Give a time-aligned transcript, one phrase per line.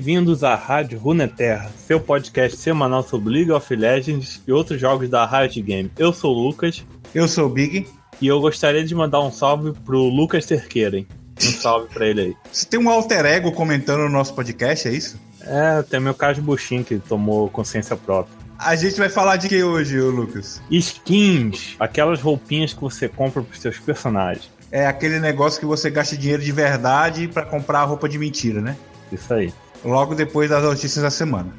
[0.00, 5.26] Bem-vindos à Rádio Runeterra, seu podcast semanal sobre League of Legends e outros jogos da
[5.26, 5.92] Riot Game.
[5.98, 6.82] Eu sou o Lucas.
[7.14, 7.86] Eu sou o Big.
[8.18, 11.04] E eu gostaria de mandar um salve pro Lucas Terqueira.
[11.38, 12.36] Um salve pra ele aí.
[12.50, 15.20] Você tem um alter ego comentando no nosso podcast, é isso?
[15.42, 18.34] É, tem meu caso Buxim que tomou consciência própria.
[18.58, 20.62] A gente vai falar de que hoje, Lucas?
[20.70, 24.50] Skins, aquelas roupinhas que você compra pros seus personagens.
[24.72, 28.78] É aquele negócio que você gasta dinheiro de verdade para comprar roupa de mentira, né?
[29.12, 29.52] Isso aí.
[29.84, 31.54] Logo depois das notícias da semana.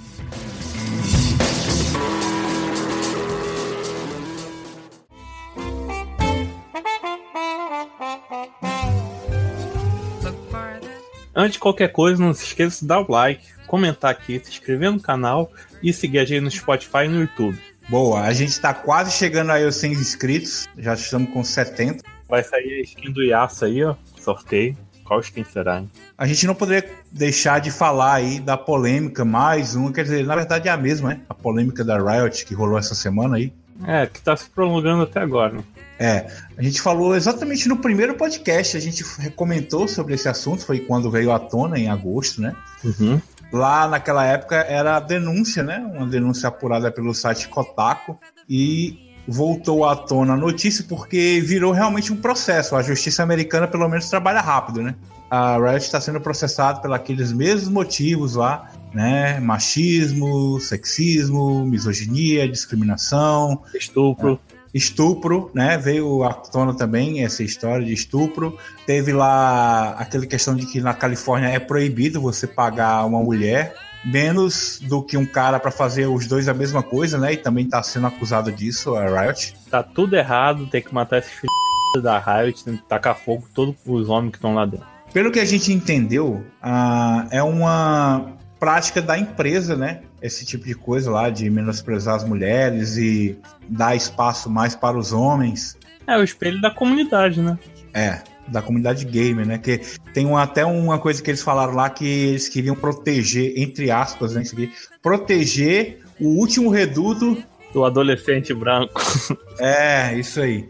[11.33, 14.91] Antes de qualquer coisa, não se esqueça de dar o like, comentar aqui, se inscrever
[14.91, 17.57] no canal e seguir a gente no Spotify e no YouTube.
[17.89, 22.03] Boa, a gente tá quase chegando aí aos 100 inscritos, já estamos com 70.
[22.29, 24.77] Vai sair a skin do Yasuo aí, ó, sorteio.
[25.11, 25.91] Qual skin será, hein?
[26.17, 30.33] A gente não poderia deixar de falar aí da polêmica, mais uma, quer dizer, na
[30.37, 31.19] verdade é a mesma, né?
[31.27, 33.51] A polêmica da Riot que rolou essa semana aí.
[33.85, 35.63] É, que tá se prolongando até agora, né?
[35.99, 40.79] É, a gente falou exatamente no primeiro podcast, a gente comentou sobre esse assunto, foi
[40.79, 42.55] quando veio à tona em agosto, né?
[42.81, 43.21] Uhum.
[43.51, 45.79] Lá naquela época era a denúncia, né?
[45.93, 48.17] Uma denúncia apurada pelo site Kotaku
[48.47, 52.75] e voltou à tona a notícia porque virou realmente um processo.
[52.75, 54.95] A justiça americana pelo menos trabalha rápido, né?
[55.29, 59.39] A Riot está sendo processada pelos aqueles mesmos motivos lá, né?
[59.39, 64.39] Machismo, sexismo, misoginia, discriminação, estupro.
[64.47, 65.77] É estupro, né?
[65.77, 68.57] Veio à tona também essa história de estupro.
[68.85, 74.79] Teve lá aquela questão de que na Califórnia é proibido você pagar uma mulher menos
[74.81, 77.33] do que um cara para fazer os dois a mesma coisa, né?
[77.33, 79.55] E também tá sendo acusado disso, a Riot.
[79.69, 83.75] Tá tudo errado, tem que matar esses filhos da Riot, tem que tacar fogo todos
[83.85, 84.87] os homens que estão lá dentro.
[85.13, 90.01] Pelo que a gente entendeu, uh, é uma prática da empresa, né?
[90.21, 93.37] Esse tipo de coisa lá, de menosprezar as mulheres e
[93.67, 95.77] dar espaço mais para os homens.
[96.07, 97.57] É o espelho da comunidade, né?
[97.93, 99.57] É, da comunidade gamer, né?
[99.57, 99.81] Que
[100.13, 104.33] tem um, até uma coisa que eles falaram lá que eles queriam proteger, entre aspas,
[104.33, 104.41] né?
[104.41, 104.71] Aqui,
[105.01, 107.37] proteger o último reduto
[107.73, 109.01] do adolescente branco.
[109.59, 110.67] É, isso aí.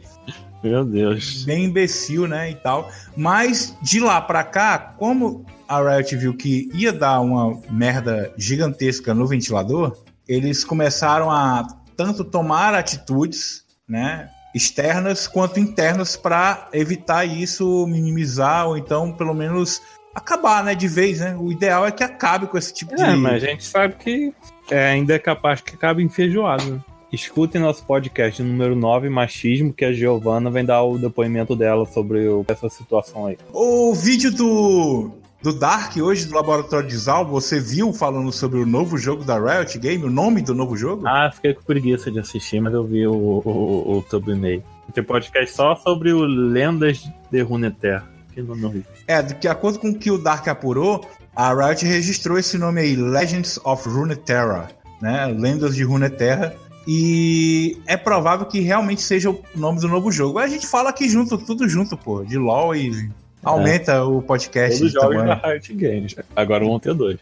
[0.62, 1.46] Meu Deus.
[1.46, 2.52] Bem imbecil, né?
[2.52, 2.92] E tal.
[3.16, 9.14] Mas de lá pra cá, como a Riot viu que ia dar uma merda gigantesca
[9.14, 9.96] no ventilador,
[10.28, 11.66] eles começaram a
[11.96, 19.82] tanto tomar atitudes, né, externas quanto internas para evitar isso, minimizar ou então pelo menos
[20.14, 21.36] acabar, né, de vez, né?
[21.40, 23.04] O ideal é que acabe com esse tipo é, de.
[23.04, 24.34] É, mas a gente sabe que
[24.70, 26.64] é, ainda é capaz que acabe enfeijoado.
[26.66, 26.80] Né?
[27.12, 32.26] Escutem nosso podcast número 9, Machismo, que a Giovana vem dar o depoimento dela sobre
[32.48, 33.38] essa situação aí.
[33.54, 38.66] O vídeo do do Dark hoje do Laboratório de Zal, você viu falando sobre o
[38.66, 41.08] novo jogo da Riot Game, o nome do novo jogo?
[41.08, 44.64] Ah, fiquei com preguiça de assistir, mas eu vi o, o, o, o thumbnail.
[44.94, 48.08] Tem podcast só sobre o Lendas de Runeterra.
[48.34, 48.92] Que nome horrível.
[49.08, 52.96] É, de acordo com o que o Dark apurou, a Riot registrou esse nome aí,
[52.96, 54.70] Legends of Runeterra,
[55.02, 55.26] né?
[55.28, 56.54] Lendas de Runeterra.
[56.88, 60.40] E é provável que realmente seja o nome do novo jogo.
[60.40, 63.10] A gente fala aqui junto, tudo junto, pô, de LoL e
[63.44, 64.02] Aumenta é.
[64.02, 64.78] o podcast.
[64.78, 66.16] Todos os jogos da Riot Games.
[66.36, 67.20] Agora vão ter dois.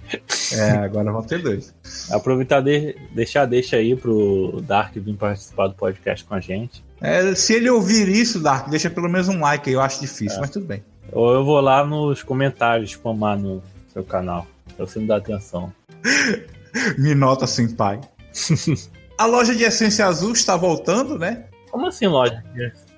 [0.54, 1.74] É, agora vão ter dois.
[2.12, 6.84] Aproveitar de deixar deixa aí pro Dark vir participar do podcast com a gente.
[7.02, 10.38] É, se ele ouvir isso, Dark, deixa pelo menos um like aí, eu acho difícil,
[10.38, 10.42] é.
[10.42, 10.84] mas tudo bem.
[11.12, 13.64] Ou eu vou lá nos comentários spamar no
[13.94, 14.46] seu canal.
[14.76, 15.72] Pra você me dar atenção.
[16.98, 17.46] me nota,
[17.78, 18.02] pai.
[19.18, 21.46] a loja de essência azul está voltando, né?
[21.72, 22.44] Como assim, loja?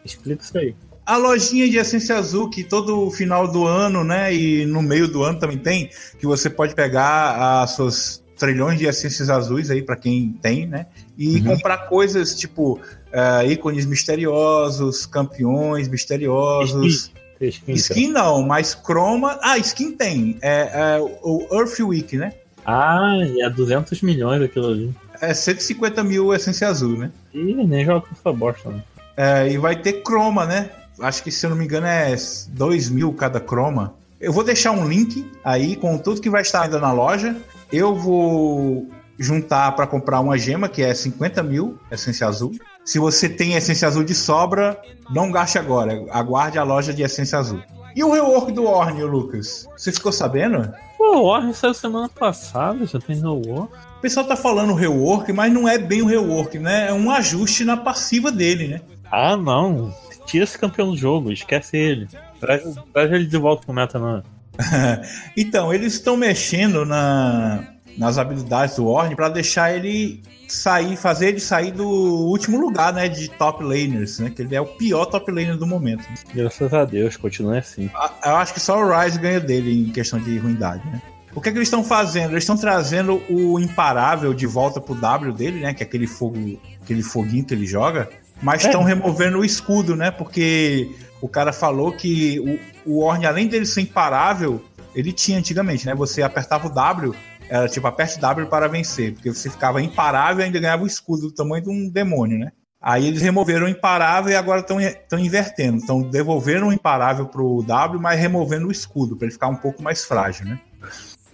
[0.04, 0.76] Explica isso aí
[1.06, 5.24] a lojinha de essência azul que todo final do ano, né, e no meio do
[5.24, 5.90] ano também tem,
[6.20, 10.88] que você pode pegar as suas trilhões de essências azuis aí para quem tem, né,
[11.18, 11.44] e uhum.
[11.56, 12.80] comprar coisas tipo
[13.12, 17.12] uh, ícones misteriosos, campeões misteriosos.
[17.40, 19.40] Skin, skin não, mas croma.
[19.42, 20.38] Ah, skin tem.
[20.44, 22.34] É, é o Earth Week, né?
[22.64, 24.96] Ah, é 200 milhões aquilo ali.
[25.20, 27.12] É 150 mil essência azul, né?
[27.34, 28.84] Ih, nem joga com essa bosta, né?
[29.18, 30.70] É, e vai ter croma, né?
[31.02, 32.16] Acho que se eu não me engano é
[32.50, 33.96] 2 mil cada croma.
[34.20, 37.36] Eu vou deixar um link aí com tudo que vai estar ainda na loja.
[37.72, 38.88] Eu vou
[39.18, 42.52] juntar para comprar uma gema que é 50 mil, essência azul.
[42.86, 46.06] Se você tem essência azul de sobra, não gaste agora.
[46.12, 47.62] Aguarde a loja de essência azul.
[47.96, 49.68] E o rework do Orne, Lucas?
[49.76, 50.72] Você ficou sabendo?
[50.98, 53.74] Pô, o Orne saiu semana passada, já tem rework.
[53.98, 56.90] O pessoal tá falando rework, mas não é bem o rework, né?
[56.90, 58.82] É um ajuste na passiva dele, né?
[59.12, 59.94] Ah, não
[60.32, 62.08] tira esse campeão do jogo, esquece ele.
[62.40, 62.64] Traz,
[62.94, 64.24] traz ele de volta pro meta, não.
[65.36, 67.64] então, eles estão mexendo na,
[67.98, 73.10] nas habilidades do Orne para deixar ele sair, fazer ele sair do último lugar, né,
[73.10, 76.04] de top laners, né, que ele é o pior top laner do momento.
[76.34, 77.90] Graças a Deus, continua assim.
[78.26, 81.02] Eu acho que só o Ryze ganha dele em questão de ruindade, né.
[81.34, 82.32] O que, é que eles estão fazendo?
[82.32, 86.60] Eles estão trazendo o imparável de volta pro W dele, né, que é aquele fogo,
[86.82, 88.10] aquele foguinho que ele joga,
[88.42, 88.88] mas estão é.
[88.88, 90.92] removendo o escudo, né, porque
[91.22, 94.64] o cara falou que o, o Orne, além dele ser imparável,
[94.96, 97.16] ele tinha antigamente, né, você apertava o W
[97.52, 101.24] era tipo, aperte W para vencer, porque você ficava imparável e ainda ganhava o escudo
[101.24, 102.54] do tamanho de um demônio, né?
[102.82, 105.80] Aí eles removeram o imparável e agora estão invertendo.
[105.80, 109.84] Estão devolvendo o imparável pro W, mas removendo o escudo, para ele ficar um pouco
[109.84, 110.60] mais frágil, né?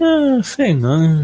[0.02, 1.24] Ah, sei não.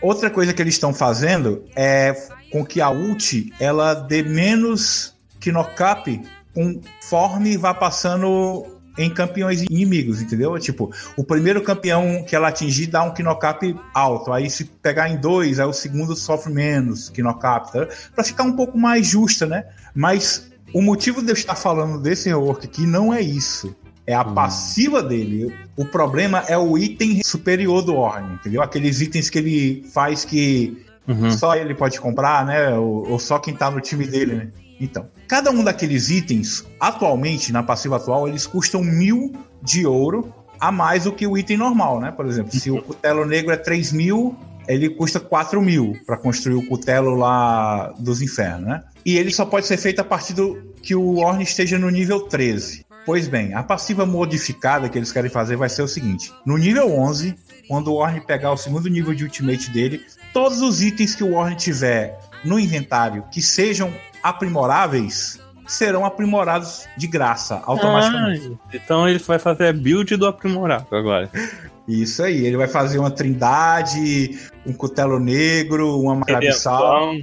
[0.00, 2.14] Outra coisa que eles estão fazendo é
[2.52, 5.14] com que a ult ela dê menos
[5.44, 6.22] knock-up
[6.54, 8.66] conforme vá passando
[8.98, 10.58] em campeões inimigos, entendeu?
[10.58, 14.32] Tipo, o primeiro campeão que ela atingir dá um Kinocap alto.
[14.32, 17.88] Aí se pegar em dois, aí o segundo sofre menos Kinocap, tá?
[18.14, 19.64] Pra ficar um pouco mais justa, né?
[19.94, 23.74] Mas o motivo de eu estar falando desse rework aqui não é isso.
[24.06, 24.34] É a hum.
[24.34, 25.54] passiva dele.
[25.76, 28.60] O problema é o item superior do Orne, entendeu?
[28.60, 31.30] Aqueles itens que ele faz que uhum.
[31.30, 32.74] só ele pode comprar, né?
[32.74, 34.48] Ou, ou só quem tá no time dele, né?
[34.80, 39.32] Então, cada um daqueles itens, atualmente, na passiva atual, eles custam mil
[39.62, 42.10] de ouro a mais do que o item normal, né?
[42.10, 46.54] Por exemplo, se o cutelo negro é 3 mil, ele custa 4 mil para construir
[46.54, 48.82] o cutelo lá dos infernos, né?
[49.04, 52.20] E ele só pode ser feito a partir do que o Orne esteja no nível
[52.20, 52.84] 13.
[53.04, 56.88] Pois bem, a passiva modificada que eles querem fazer vai ser o seguinte: no nível
[56.92, 57.34] 11,
[57.72, 61.32] quando o Orne pegar o segundo nível de ultimate dele, todos os itens que o
[61.32, 63.90] Orne tiver no inventário que sejam
[64.22, 68.58] aprimoráveis serão aprimorados de graça, automaticamente.
[68.62, 71.30] Ah, então ele vai fazer a build do aprimorado agora.
[71.88, 77.14] Isso aí, ele vai fazer uma trindade, um cutelo negro, uma macrabissal.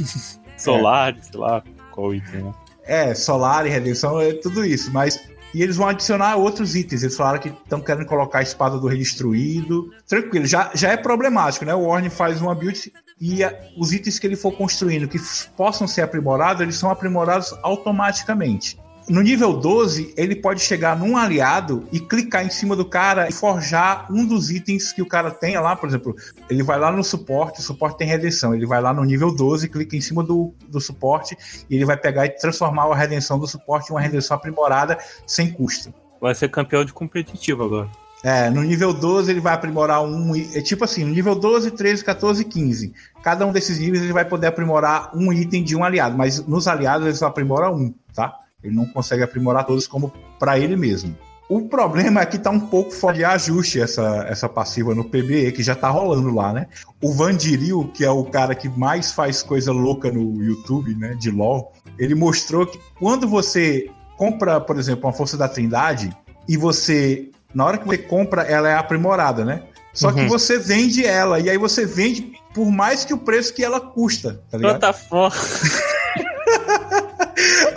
[0.56, 1.20] solar, é.
[1.20, 2.54] sei lá qual item, né?
[2.82, 5.20] É, solar e redenção, é tudo isso, mas
[5.54, 7.02] e eles vão adicionar outros itens.
[7.02, 9.92] Eles falaram que estão querendo colocar a espada do rei destruído.
[10.06, 11.74] Tranquilo, já, já é problemático, né?
[11.74, 15.18] O Orne faz uma build e a, os itens que ele for construindo que
[15.56, 18.78] possam ser aprimorados, eles são aprimorados automaticamente.
[19.08, 23.32] No nível 12, ele pode chegar num aliado e clicar em cima do cara e
[23.32, 25.74] forjar um dos itens que o cara tenha lá.
[25.74, 26.14] Por exemplo,
[26.50, 28.54] ele vai lá no suporte, o suporte tem redenção.
[28.54, 31.36] Ele vai lá no nível 12, clica em cima do, do suporte
[31.70, 35.50] e ele vai pegar e transformar a redenção do suporte em uma redenção aprimorada sem
[35.50, 35.92] custo.
[36.20, 37.88] Vai ser campeão de competitivo agora.
[38.22, 40.34] É, no nível 12 ele vai aprimorar um.
[40.36, 42.92] É tipo assim, no nível 12, 13, 14 15.
[43.22, 46.66] Cada um desses níveis ele vai poder aprimorar um item de um aliado, mas nos
[46.66, 48.34] aliados ele só aprimora um, tá?
[48.62, 51.16] Ele não consegue aprimorar todos como para ele mesmo.
[51.48, 55.52] O problema é que tá um pouco fora de ajuste essa, essa passiva no PBE,
[55.52, 56.66] que já tá rolando lá, né?
[57.02, 61.30] O Vandiril, que é o cara que mais faz coisa louca no YouTube, né, de
[61.30, 66.14] LoL, ele mostrou que quando você compra, por exemplo, uma Força da Trindade
[66.46, 69.62] e você na hora que você compra, ela é aprimorada, né?
[69.92, 70.14] Só uhum.
[70.14, 73.80] que você vende ela, e aí você vende por mais que o preço que ela
[73.80, 74.78] custa, tá ligado?
[74.78, 75.36] Plataforma.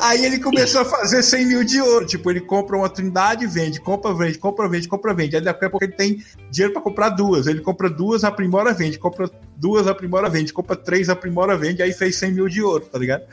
[0.02, 2.08] Aí ele começou a fazer 100 mil de ouro.
[2.08, 5.36] Tipo, ele compra uma trindade, vende, compra, vende, compra, vende, compra, vende.
[5.36, 7.46] Aí daqui a pouco ele tem dinheiro para comprar duas.
[7.46, 8.98] Ele compra duas, aprimora, vende.
[8.98, 10.52] Compra duas, aprimora, vende.
[10.52, 11.84] Compra três, aprimora, vende.
[11.84, 13.24] Aí fez 100 mil de ouro, tá ligado?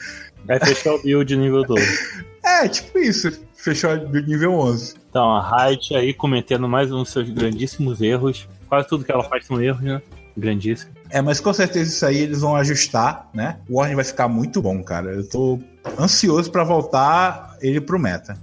[0.46, 1.82] Aí fechou o build nível 12.
[2.44, 3.40] é, tipo isso.
[3.54, 4.94] Fechou o nível 11.
[5.08, 8.46] Então, a Height aí cometendo mais um dos seus grandíssimos erros.
[8.68, 10.02] Quase tudo que ela faz são erros, né?
[10.36, 10.92] Grandíssimo.
[11.10, 13.58] É, mas com certeza isso aí eles vão ajustar, né?
[13.68, 15.12] O Warren vai ficar muito bom, cara.
[15.12, 15.58] Eu tô
[15.98, 18.38] ansioso para voltar ele pro meta.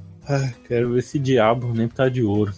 [0.67, 2.53] Quero ver esse diabo nem tá de ouro.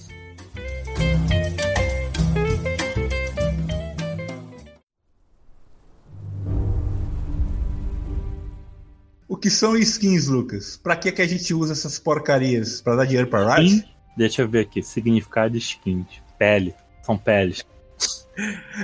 [9.30, 10.78] O que são skins, Lucas?
[10.82, 12.82] Pra que, que a gente usa essas porcarias?
[12.82, 13.88] Pra dar dinheiro pra Riot?
[14.18, 14.82] Deixa eu ver aqui.
[14.82, 16.08] Significado de skins.
[16.40, 16.74] Pele.
[17.04, 17.64] São peles.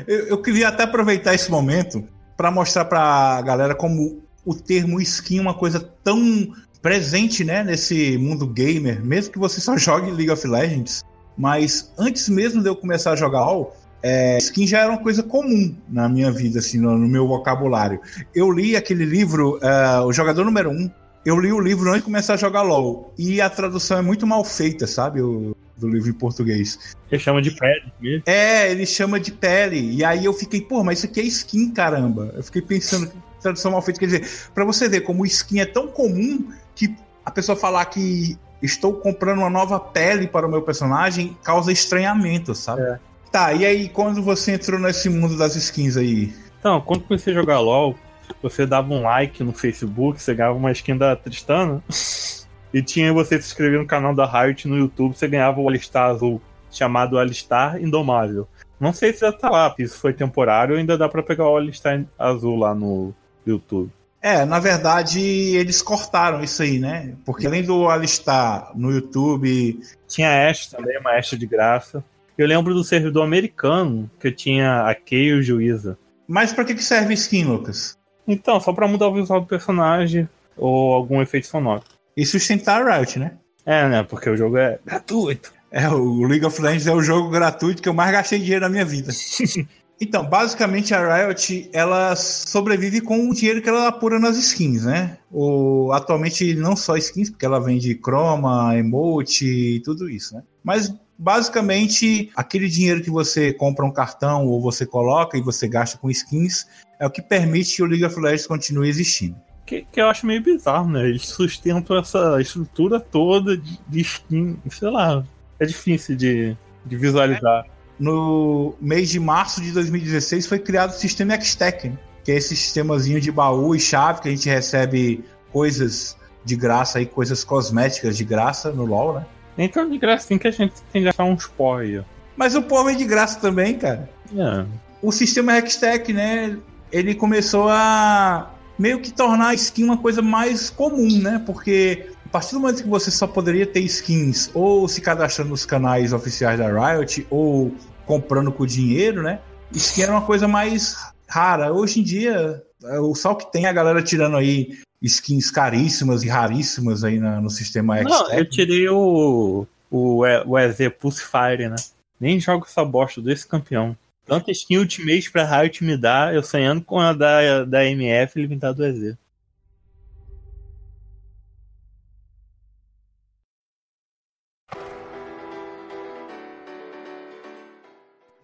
[0.05, 5.39] eu, eu queria até aproveitar esse momento para mostrar pra galera como o termo skin
[5.39, 10.31] é uma coisa tão presente, né, nesse mundo gamer, mesmo que você só jogue League
[10.31, 11.03] of Legends.
[11.37, 15.23] Mas antes mesmo de eu começar a jogar LoL, é, skin já era uma coisa
[15.23, 18.01] comum na minha vida, assim, no, no meu vocabulário.
[18.35, 20.91] Eu li aquele livro, uh, O Jogador Número 1.
[21.25, 23.13] Eu li o livro antes de começar a jogar LoL.
[23.17, 25.21] E a tradução é muito mal feita, sabe?
[25.21, 26.95] O, do livro em português.
[27.11, 28.23] Ele chama de pele mesmo?
[28.25, 29.95] É, ele chama de pele.
[29.95, 32.31] E aí eu fiquei, pô, mas isso aqui é skin, caramba.
[32.35, 33.11] Eu fiquei pensando,
[33.43, 33.99] tradução mal feita.
[33.99, 36.95] Quer dizer, pra você ver como o skin é tão comum que
[37.25, 42.55] a pessoa falar que estou comprando uma nova pele para o meu personagem, causa estranhamento,
[42.55, 42.81] sabe?
[42.81, 42.99] É.
[43.31, 46.33] Tá, e aí quando você entrou nesse mundo das skins aí?
[46.59, 47.95] Então, quando comecei a jogar LOL,
[48.41, 51.83] você dava um like no Facebook, você ganhava uma skin da Tristana.
[52.73, 56.09] e tinha você se inscrever no canal da Riot no YouTube, você ganhava o Alistar
[56.09, 58.47] azul, chamado Alistar Indomável.
[58.79, 61.47] Não sei se já tá lá, se isso foi temporário ou ainda dá para pegar
[61.47, 63.13] o Alistar azul lá no
[63.45, 63.91] YouTube.
[64.21, 67.13] É, na verdade, eles cortaram isso aí, né?
[67.25, 69.79] Porque além do alistar no YouTube.
[70.07, 72.01] Tinha Ash também, uma Ash de graça.
[72.37, 75.97] Eu lembro do servidor americano que tinha a Kay e o Juíza.
[76.25, 77.97] Mas pra que, que serve skin, Lucas?
[78.25, 81.83] Então, só pra mudar o visual do personagem ou algum efeito sonoro.
[82.15, 83.33] E sustentar a Riot, né?
[83.65, 84.03] É, né?
[84.03, 85.51] Porque o jogo é gratuito.
[85.69, 88.69] É, o League of Legends é o jogo gratuito que eu mais gastei dinheiro na
[88.69, 89.11] minha vida.
[90.03, 95.17] Então, basicamente a Riot ela sobrevive com o dinheiro que ela apura nas skins, né?
[95.31, 100.43] O, atualmente não só skins, porque ela vende chroma, emote e tudo isso, né?
[100.61, 105.97] Mas basicamente aquele dinheiro que você compra um cartão ou você coloca e você gasta
[105.97, 106.67] com skins
[106.99, 109.37] é o que permite que o League of Legends continue existindo.
[109.65, 111.07] Que, que eu acho meio bizarro, né?
[111.07, 115.23] Eles sustentam essa estrutura toda de, de skin, sei lá,
[115.57, 117.65] é difícil de, de visualizar
[118.03, 121.97] no mês de março de 2016 foi criado o sistema Xtec, né?
[122.21, 126.99] que é esse sistemazinho de baú e chave que a gente recebe coisas de graça
[126.99, 129.25] aí, coisas cosméticas de graça no LoL, né?
[129.57, 132.03] Nem tão de graça assim que a gente tem que gastar uns pó aí.
[132.35, 134.09] Mas o pó é de graça também, cara.
[134.35, 134.65] É.
[135.01, 136.57] O sistema Hextech, né?
[136.91, 141.41] Ele começou a meio que tornar a skin uma coisa mais comum, né?
[141.45, 145.65] Porque a partir do momento que você só poderia ter skins ou se cadastrando nos
[145.65, 147.71] canais oficiais da Riot ou
[148.05, 149.39] comprando com dinheiro, né?
[149.71, 151.73] Skin era uma coisa mais rara.
[151.73, 152.63] Hoje em dia,
[153.01, 157.49] o só que tem a galera tirando aí skins caríssimas e raríssimas aí na, no
[157.49, 158.09] sistema X.
[158.09, 161.75] Não, eu tirei o, o, o EZ Pulsefire, né?
[162.19, 163.97] Nem jogo essa bosta desse campeão.
[164.25, 168.75] Tanta skin Ultimate pra Riot me dá, eu sonhando com a da, da MF limitada
[168.75, 169.15] do EZ.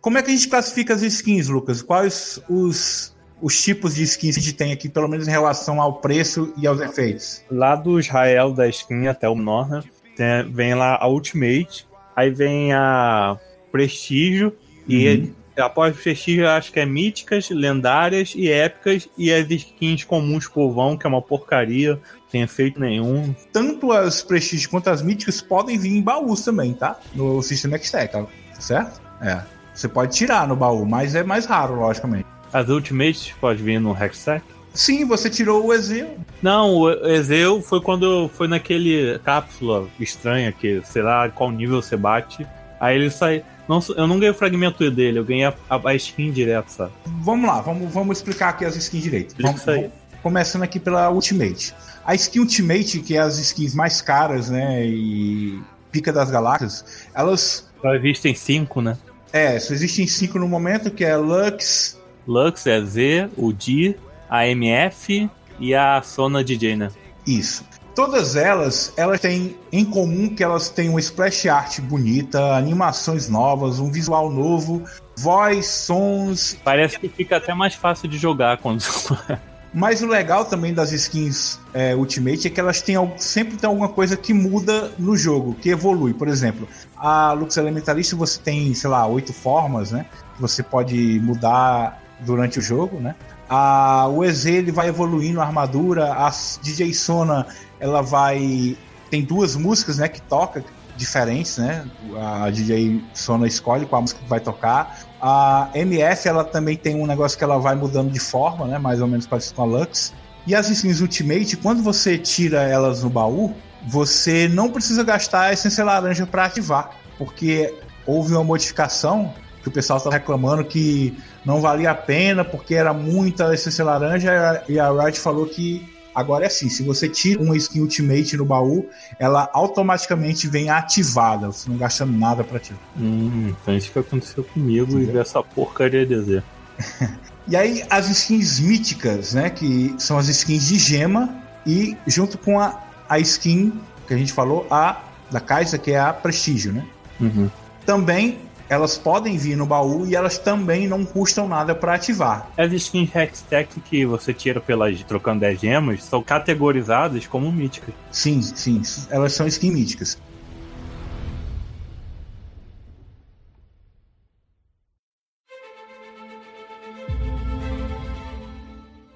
[0.02, 1.82] Como é que a gente classifica as skins, Lucas?
[1.82, 5.82] Quais os, os tipos de skins que a gente tem aqui, pelo menos em relação
[5.82, 7.44] ao preço e aos efeitos?
[7.52, 9.84] Lá do Israel da skin até o Norra,
[10.16, 13.38] tem, vem lá a Ultimate, aí vem a
[13.72, 14.56] Prestígio,
[14.88, 14.96] uhum.
[14.96, 20.98] e após Prestígio acho que é míticas, lendárias e épicas, e as skins comuns povão,
[20.98, 22.00] que é uma porcaria,
[22.32, 23.36] sem efeito nenhum.
[23.52, 26.98] Tanto as Prestígios quanto as míticas podem vir em baús também, tá?
[27.14, 28.28] No sistema X-Tech, tá
[28.60, 29.02] certo?
[29.22, 29.59] É.
[29.80, 32.26] Você pode tirar no baú, mas é mais raro, logicamente.
[32.52, 34.44] As Ultimates pode vir no Hextech?
[34.74, 36.18] Sim, você tirou o Ezeu.
[36.42, 41.96] Não, o Ezeu foi quando foi naquele cápsula estranha que, sei lá, qual nível você
[41.96, 42.46] bate.
[42.78, 43.42] Aí ele sai.
[43.70, 46.92] Não, eu não ganhei o fragmento dele, eu ganhei a, a, skin direto, sabe?
[47.22, 49.36] Vamos lá, vamos, vamos explicar aqui as skins direito.
[49.40, 51.74] Vamos, vamos, começando aqui pela Ultimate.
[52.06, 54.86] A skin Ultimate, que é as skins mais caras, né?
[54.86, 55.58] E
[55.90, 57.66] pica das galáxias, elas.
[57.82, 58.98] Existem cinco, né?
[59.32, 62.00] É, só existem cinco no momento, que é Lux.
[62.28, 63.96] Lux é Z, o D,
[64.30, 66.90] a MF e a Sona DJ, né?
[67.26, 67.64] Isso.
[67.96, 73.80] Todas elas, elas têm em comum que elas têm uma splash art bonita, animações novas,
[73.80, 74.84] um visual novo,
[75.18, 76.58] voz, sons.
[76.64, 78.82] Parece que fica até mais fácil de jogar quando
[79.74, 83.90] Mas o legal também das skins é, Ultimate é que elas têm sempre tem alguma
[83.90, 86.14] coisa que muda no jogo, que evolui.
[86.14, 90.06] Por exemplo, a Lux Elementalista você tem, sei lá, oito formas, né?
[90.36, 93.16] Que você pode mudar durante o jogo, né?
[93.48, 97.46] A, o EZ ele vai evoluindo a armadura, a DJ Sona
[97.80, 98.76] ela vai
[99.10, 100.64] tem duas músicas, né, que toca
[101.00, 101.86] diferentes, né?
[102.18, 105.00] A DJ Sona escolhe qual música que vai tocar.
[105.22, 108.78] A MF ela também tem um negócio que ela vai mudando de forma, né?
[108.78, 110.14] Mais ou menos parecido com a Lux.
[110.46, 113.56] E as skins Ultimate, quando você tira elas no baú,
[113.88, 117.74] você não precisa gastar a essência laranja para ativar, porque
[118.06, 122.94] houve uma modificação que o pessoal está reclamando que não valia a pena porque era
[122.94, 127.56] muita essência laranja e a Riot falou que Agora é assim, se você tira uma
[127.56, 128.90] skin Ultimate no baú,
[129.20, 132.82] ela automaticamente vem ativada, você não gastando nada para ativar.
[132.98, 135.10] Hum, então isso que aconteceu comigo Entendeu?
[135.10, 136.44] e dessa porcaria de Z.
[137.48, 141.30] e aí as skins míticas, né, que são as skins de gema
[141.66, 143.74] e junto com a, a skin
[144.08, 146.84] que a gente falou, a da Kaiser, que é a Prestígio, né?
[147.20, 147.50] Uhum.
[147.86, 148.40] Também
[148.70, 152.52] elas podem vir no baú e elas também não custam nada para ativar.
[152.56, 157.96] As skins Hextech que você tira pelas trocando 10 gemas são categorizadas como míticas.
[158.12, 160.18] Sim, sim, elas são skins míticas.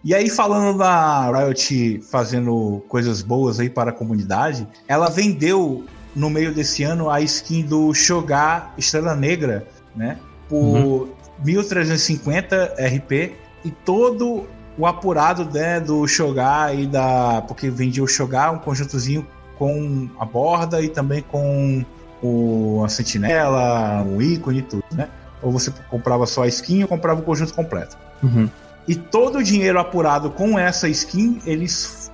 [0.05, 6.29] E aí, falando da Riot fazendo coisas boas aí para a comunidade, ela vendeu no
[6.29, 9.65] meio desse ano a skin do Shogar Estrela Negra,
[9.96, 10.17] né?
[10.48, 11.10] Por uhum.
[11.43, 17.43] 1350 RP e todo o apurado né, do Shogar e da.
[17.48, 19.25] Porque vendia o Shogar, um conjuntozinho
[19.58, 21.86] com a borda e também com
[22.22, 25.10] o, a sentinela, o ícone e tudo, né?
[25.41, 27.98] Ou você comprava só a skin ou comprava o conjunto completo.
[28.22, 28.50] Uhum.
[28.88, 32.12] E todo o dinheiro apurado com essa skin, eles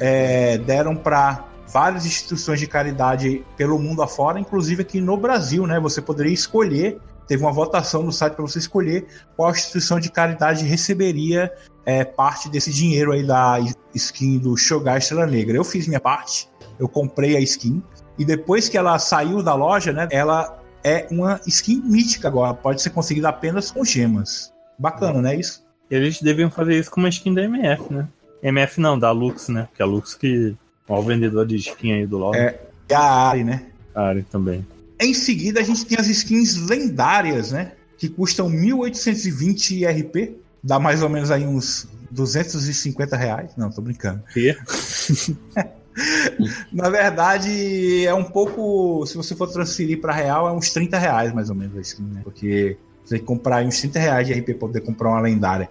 [0.00, 5.80] é, deram para várias instituições de caridade pelo mundo afora, inclusive aqui no Brasil, né?
[5.80, 10.64] Você poderia escolher, teve uma votação no site para você escolher qual instituição de caridade
[10.64, 11.52] receberia
[11.84, 13.56] é, parte desse dinheiro aí da
[13.92, 15.56] skin do Shogar Estrela Negra.
[15.56, 17.82] Eu fiz minha parte, eu comprei a skin,
[18.16, 20.06] e depois que ela saiu da loja, né?
[20.12, 24.52] Ela é uma skin mítica agora, pode ser conseguida apenas com gemas.
[24.78, 25.34] Bacana, né?
[25.34, 25.64] Isso.
[25.90, 28.06] Eles deviam fazer isso com uma skin da MF, né?
[28.40, 29.66] MF não, da Lux, né?
[29.74, 30.54] Que é a Lux que
[30.88, 32.34] é o vendedor de skin aí do LoL.
[32.34, 33.66] É, é a Ari, né?
[33.94, 34.66] A Ari também.
[35.00, 37.72] Em seguida, a gente tem as skins lendárias, né?
[37.98, 40.36] Que custam 1820 RP.
[40.62, 43.50] Dá mais ou menos aí uns 250 reais.
[43.56, 44.22] Não, tô brincando.
[44.32, 44.56] Que?
[46.72, 49.04] Na verdade, é um pouco.
[49.06, 52.02] Se você for transferir para real, é uns 30 reais mais ou menos a skin,
[52.02, 52.20] né?
[52.24, 55.68] Porque você tem que comprar uns 30 reais de RP para poder comprar uma lendária.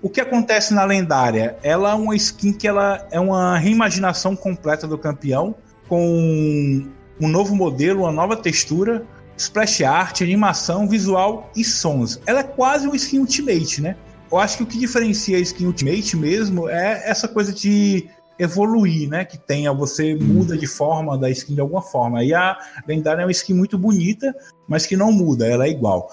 [0.00, 1.56] O que acontece na lendária?
[1.62, 5.56] Ela é uma skin que ela é uma reimaginação completa do campeão,
[5.88, 6.86] com
[7.20, 9.04] um novo modelo, uma nova textura,
[9.36, 12.20] splash art, animação, visual e sons.
[12.26, 13.96] Ela é quase uma skin Ultimate, né?
[14.30, 19.08] Eu acho que o que diferencia a skin Ultimate mesmo é essa coisa de evoluir,
[19.08, 19.24] né?
[19.24, 22.22] Que tenha, você muda de forma da skin de alguma forma.
[22.22, 24.32] E a lendária é uma skin muito bonita,
[24.68, 26.08] mas que não muda, ela é igual.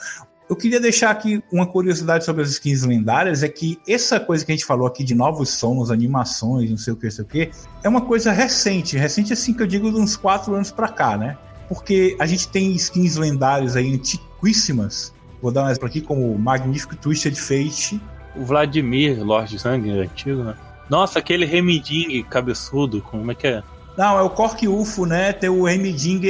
[0.48, 4.52] Eu queria deixar aqui uma curiosidade sobre as skins lendárias, é que essa coisa que
[4.52, 7.28] a gente falou aqui de novos sons, animações, não sei o que, não sei o
[7.28, 7.52] que,
[7.84, 11.18] é uma coisa recente, recente assim que eu digo de uns 4 anos pra cá,
[11.18, 11.36] né?
[11.68, 16.38] Porque a gente tem skins lendárias aí antiquíssimas, vou dar um exemplo aqui, como o
[16.38, 18.00] Magnífico Twisted Fate.
[18.36, 20.56] O Vladimir, Lorde Sangue, é antigo, né?
[20.90, 23.64] Nossa, aquele Remiding cabeçudo, como é que é?
[23.98, 25.32] Não, é o Cork UFO, né?
[25.32, 26.22] Tem o Remiding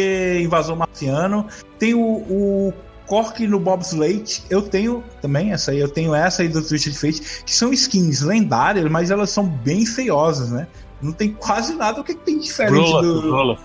[0.43, 1.47] Invasor Marciano.
[1.79, 2.73] Tem o, o
[3.07, 7.43] Cork no Bobslate, eu tenho também essa aí, eu tenho essa aí do Twisted Fate,
[7.45, 10.67] que são skins lendárias, mas elas são bem feiosas, né?
[11.01, 13.21] Não tem quase nada o que, tem diferente Brolaf, do.
[13.21, 13.61] Brolaf.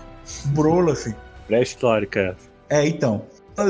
[0.47, 1.07] Brolaf.
[1.47, 2.35] Pré-histórica.
[2.69, 3.23] É, então.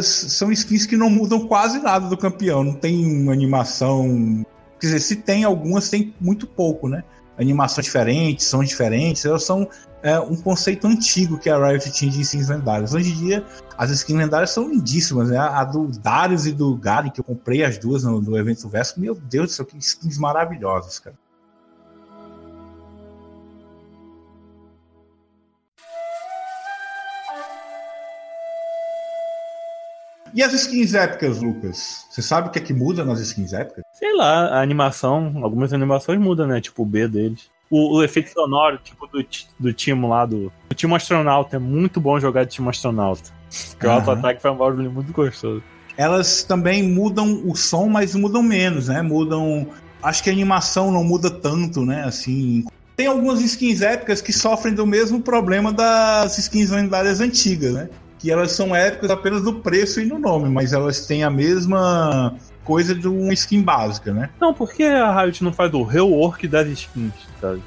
[0.03, 4.45] São skins que não mudam quase nada do campeão, não tem animação.
[4.79, 7.03] Quer dizer, se tem algumas, tem muito pouco, né?
[7.37, 9.67] Animações diferentes, são diferentes, elas são
[10.03, 12.93] é, um conceito antigo que a Riot tinha de skins lendárias.
[12.93, 13.45] Hoje em dia,
[13.77, 15.37] as skins lendárias são lindíssimas, né?
[15.37, 18.99] A do Darius e do Garen, que eu comprei as duas no, no evento Verso,
[18.99, 21.15] meu Deus do céu, que skins maravilhosas, cara.
[30.33, 32.05] E as skins épicas, Lucas?
[32.09, 33.83] Você sabe o que é que muda nas skins épicas?
[33.93, 36.61] Sei lá, a animação, algumas animações mudam, né?
[36.61, 37.49] Tipo o B deles.
[37.71, 39.25] O, o, efeito sonoro, tipo, do,
[39.57, 41.55] do time lá, do, do time astronauta.
[41.55, 43.31] É muito bom jogar de time astronauta.
[43.71, 43.93] Porque uhum.
[43.93, 45.63] o auto-ataque foi um barulho muito gostoso.
[45.97, 49.01] Elas também mudam o som, mas mudam menos, né?
[49.01, 49.67] Mudam.
[50.03, 52.03] Acho que a animação não muda tanto, né?
[52.03, 52.65] Assim.
[52.95, 57.89] Tem algumas skins épicas que sofrem do mesmo problema das skins lendárias antigas, né?
[58.19, 62.35] Que elas são épicas apenas no preço e no nome, mas elas têm a mesma
[62.63, 64.29] coisa de uma skin básica, né?
[64.39, 67.61] Não, por que a Riot não faz o rework das skins, sabe?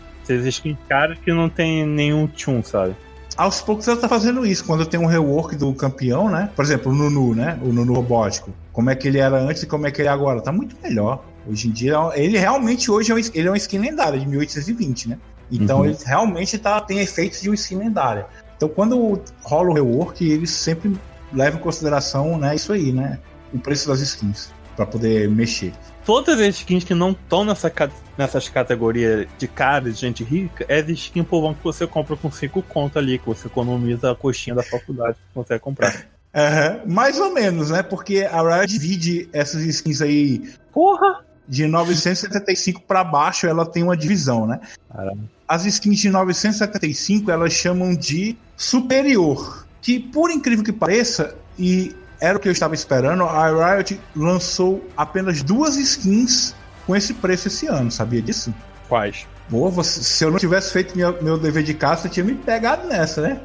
[0.48, 2.96] Skins caras que não tem nenhum tchum, sabe?
[3.36, 4.64] Aos poucos ela tá fazendo isso.
[4.64, 6.50] Quando tem um rework do campeão, né?
[6.54, 7.58] Por exemplo, o Nunu, né?
[7.62, 8.52] O Nunu robótico.
[8.72, 10.40] Como é que ele era antes e como é que ele é agora.
[10.40, 11.24] Tá muito melhor.
[11.46, 15.10] Hoje em dia, ele realmente hoje é um, ele é uma skin lendária de 1820,
[15.10, 15.18] né?
[15.50, 15.86] Então uhum.
[15.86, 18.26] ele realmente tá, tem efeitos de uma skin lendária.
[18.56, 20.96] Então quando rola o rework, eles sempre
[21.32, 23.18] levam em consideração né, isso aí, né?
[23.52, 25.72] O preço das skins para poder mexer.
[26.04, 27.72] Todas as skins que não estão nessa,
[28.18, 32.62] nessas categorias de cara de gente rica, é skin povão que você compra com 5
[32.62, 36.06] conto ali, que você economiza a coxinha da faculdade que você comprar.
[36.34, 37.80] Uhum, mais ou menos, né?
[37.80, 40.42] Porque a Riot divide essas skins aí.
[40.72, 41.24] Porra!
[41.46, 44.58] De 975 para baixo, ela tem uma divisão, né?
[44.92, 45.30] Caramba.
[45.46, 49.64] As skins de 975 elas chamam de superior.
[49.80, 53.24] Que, por incrível que pareça, e era o que eu estava esperando.
[53.24, 56.54] A Riot lançou apenas duas skins
[56.86, 58.52] com esse preço esse ano, sabia disso?
[58.88, 59.26] Quais?
[59.50, 62.86] Pô, se eu não tivesse feito meu, meu dever de casa, você tinha me pegado
[62.86, 63.40] nessa, né?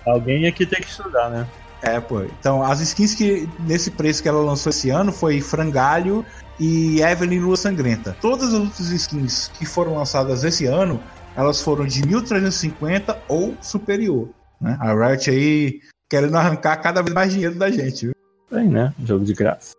[0.06, 1.46] Alguém aqui tem que estudar, né?
[1.82, 2.22] É, pô.
[2.22, 6.26] Então, as skins que nesse preço que ela lançou esse ano foi Frangalho
[6.60, 8.16] e Evelyn Lua Sangrenta.
[8.22, 11.02] Todas as outras skins que foram lançadas esse ano,
[11.36, 14.30] elas foram de 1350 ou superior.
[14.60, 14.76] Né?
[14.80, 18.08] A Riot aí querendo arrancar cada vez mais dinheiro da gente.
[18.08, 18.16] Viu?
[18.50, 18.94] Bem, né?
[19.04, 19.76] Jogo de graça.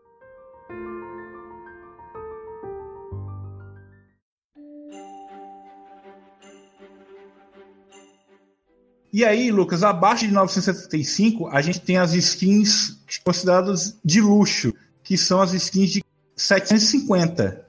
[9.11, 15.17] E aí, Lucas, abaixo de 975, a gente tem as skins consideradas de luxo, que
[15.17, 16.05] são as skins de
[16.37, 17.67] 750.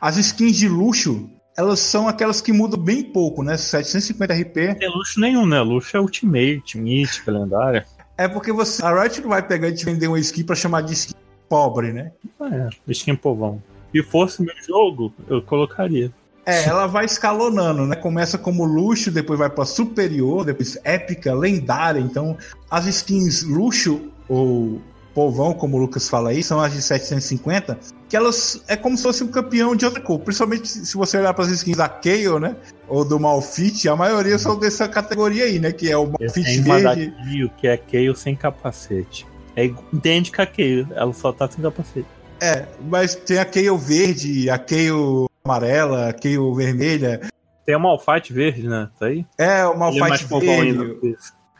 [0.00, 3.56] As skins de luxo, elas são aquelas que mudam bem pouco, né?
[3.56, 4.56] 750 RP.
[4.68, 5.60] Não tem luxo nenhum, né?
[5.60, 7.84] Luxo é Ultimate, Mythic, lendária.
[8.18, 10.82] É porque você, a Riot não vai pegar e te vender uma skin pra chamar
[10.82, 11.14] de skin
[11.48, 12.12] pobre, né?
[12.40, 13.62] É, skin povão.
[13.92, 16.10] Se fosse meu jogo, eu colocaria.
[16.44, 17.96] É, ela vai escalonando, né?
[17.96, 21.98] Começa como luxo, depois vai para superior, depois épica, lendária.
[21.98, 22.38] Então,
[22.70, 24.80] as skins luxo ou
[25.16, 29.02] povão, como o Lucas fala aí, são as de 750, que elas é como se
[29.02, 30.20] fosse um campeão de outra cor.
[30.20, 32.54] Principalmente se você olhar para as skins da Kayle, né?
[32.86, 35.72] Ou do Malfit, a maioria são dessa categoria aí, né?
[35.72, 37.14] Que é o Malfit verde.
[37.16, 39.26] Kayle, que é Kayle sem capacete.
[39.56, 42.06] É idêntica a Kayle, ela só tá sem capacete.
[42.38, 47.22] É, mas tem a Kayle verde, a Kayle amarela, Kayle vermelha.
[47.64, 48.90] Tem o Malphite verde, né?
[49.00, 49.24] Tá aí?
[49.38, 50.26] É, o é verde,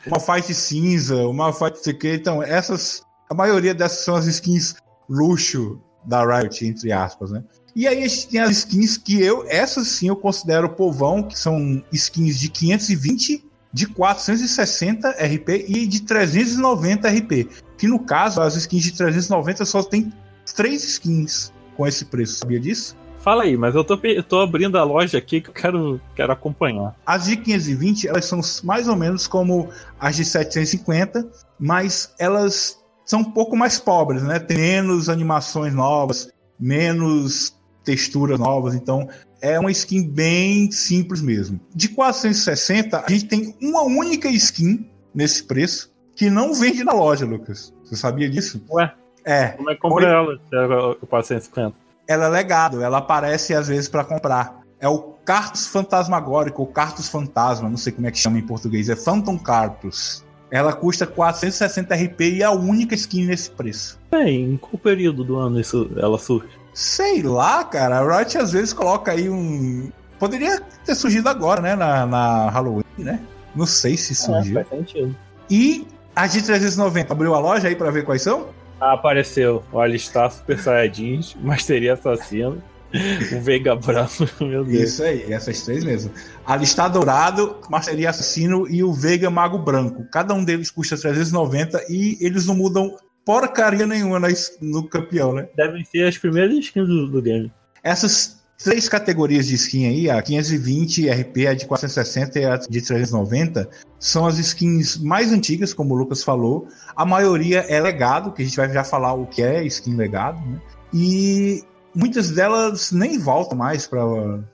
[0.05, 2.13] o Malphite cinza, o Malphite sei que.
[2.13, 3.06] Então, essas...
[3.29, 4.75] A maioria dessas são as skins
[5.09, 7.43] luxo da Riot, entre aspas, né?
[7.75, 9.45] E aí a gente tem as skins que eu...
[9.47, 16.01] Essas sim eu considero povão, que são skins de 520 de 460 RP e de
[16.01, 17.49] 390 RP.
[17.77, 20.11] Que no caso, as skins de 390 só tem
[20.55, 22.39] três skins com esse preço.
[22.39, 22.95] Sabia disso?
[23.19, 26.31] Fala aí, mas eu tô, eu tô abrindo a loja aqui que eu quero, quero
[26.31, 26.95] acompanhar.
[27.05, 31.27] As de 520, elas são mais ou menos como as de 750,
[31.59, 32.76] mas elas
[33.07, 34.37] são um pouco mais pobres, né?
[34.37, 39.07] Tem menos animações novas, menos texturas novas, então
[39.41, 41.59] é uma skin bem simples mesmo.
[41.73, 47.25] De 460, a gente tem uma única skin nesse preço que não vende na loja,
[47.25, 47.73] Lucas.
[47.83, 48.63] Você sabia disso?
[48.69, 48.93] Ué?
[49.23, 49.49] É.
[49.49, 50.37] Como é que compra ela?
[50.49, 51.87] Se é 450?
[52.07, 54.61] ela é legado, ela aparece às vezes para comprar.
[54.79, 58.89] É o Cartus Fantasmagórico, ou Cartus Fantasma, não sei como é que chama em português,
[58.89, 60.23] é Phantom Cartus.
[60.49, 63.99] Ela custa 460 RP e é a única skin nesse preço.
[64.09, 66.47] Bem, em qual período do ano isso, ela surge?
[66.73, 67.99] Sei lá, cara.
[67.99, 69.91] A Riot às vezes coloca aí um.
[70.19, 71.75] Poderia ter surgido agora, né?
[71.75, 73.19] Na, na Halloween, né?
[73.55, 74.59] Não sei se surgiu.
[74.59, 75.15] É, faz sentido.
[75.49, 78.47] E a de 390 abriu a loja aí para ver quais são?
[78.79, 82.61] Ah, apareceu o Alistar Super Saiyajins, Masteria Assassino,
[83.35, 84.89] o Veiga Branco, meu Deus.
[84.89, 86.11] Isso aí, essas três mesmo.
[86.45, 90.05] Alistar Dourado, Masteria Assassino e o Veiga Mago Branco.
[90.11, 92.95] Cada um deles custa 390 e eles não mudam
[93.25, 94.21] porcaria nenhuma
[94.61, 95.49] no campeão, né?
[95.55, 97.51] Devem ser as primeiras skins do, do game.
[97.83, 102.81] Essas três categorias de skin aí, a 520 RP, a de 460 e a de
[102.81, 103.69] 390,
[103.99, 106.67] são as skins mais antigas, como o Lucas falou.
[106.95, 110.39] A maioria é legado, que a gente vai já falar o que é skin legado,
[110.49, 110.61] né?
[110.93, 111.63] E
[111.97, 114.05] muitas delas nem voltam mais para,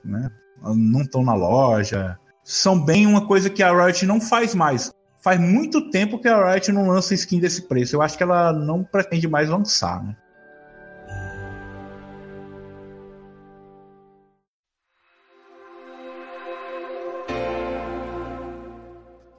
[0.04, 0.30] né?
[0.62, 2.18] Não estão na loja.
[2.42, 4.90] São bem uma coisa que a Riot não faz mais.
[5.22, 7.96] Faz muito tempo que a Riot não lança skin desse preço.
[7.96, 10.16] Eu acho que ela não pretende mais lançar, né?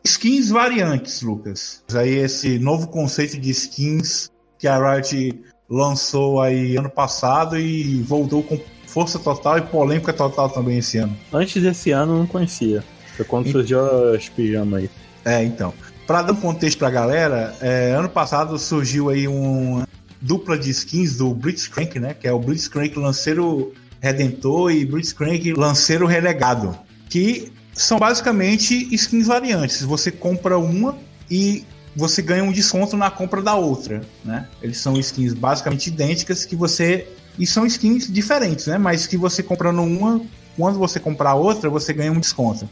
[0.03, 1.83] Skins variantes, Lucas.
[1.93, 8.43] Aí esse novo conceito de skins que a Riot lançou aí ano passado e voltou
[8.43, 11.15] com força total e polêmica total também esse ano.
[11.33, 12.83] Antes desse ano não conhecia.
[13.15, 14.89] Foi quando surgiu as pijamas aí.
[15.23, 15.73] É, então.
[16.05, 19.87] Para dar um contexto pra galera, é, ano passado surgiu aí uma
[20.21, 22.13] dupla de skins do Blitzcrank, né?
[22.13, 26.77] Que é o Blitzcrank Lanceiro Redentor e Blitzcrank Lanceiro Renegado.
[27.09, 29.81] Que são basicamente skins variantes.
[29.81, 30.95] Você compra uma
[31.29, 34.47] e você ganha um desconto na compra da outra, né?
[34.61, 38.77] Eles são skins basicamente idênticas que você e são skins diferentes, né?
[38.77, 40.21] Mas que você comprando uma,
[40.57, 42.69] quando você comprar outra, você ganha um desconto.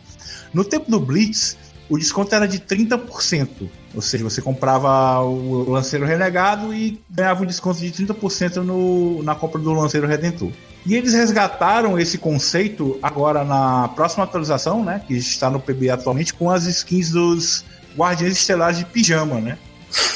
[0.53, 1.57] No tempo do Blitz,
[1.89, 3.69] o desconto era de 30%.
[3.93, 9.35] Ou seja, você comprava o Lanceiro Renegado e ganhava um desconto de 30% no, na
[9.35, 10.51] compra do Lanceiro Redentor.
[10.85, 15.01] E eles resgataram esse conceito agora na próxima atualização, né?
[15.07, 17.63] Que está no PB atualmente, com as skins dos
[17.95, 19.57] Guardiões Estelares de Pijama, né?